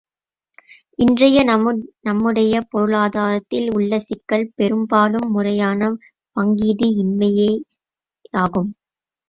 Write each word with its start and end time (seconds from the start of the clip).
இன்றைய 0.99 1.41
நம்முடைய 2.03 2.61
பொருளாதாரத்தில் 2.71 3.69
உள்ள 3.71 3.99
சிக்கல் 3.99 4.47
பெரும்பாலும் 4.55 5.29
முறையான 5.31 5.93
பங்கீடு 6.35 6.89
இன்மையே 6.97 7.51
யாகும். 8.33 8.71